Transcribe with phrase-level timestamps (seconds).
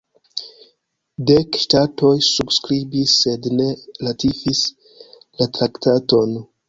[1.31, 3.69] Dek ŝtatoj subskribis, sed ne
[4.09, 4.67] ratifis
[5.43, 6.35] la traktaton.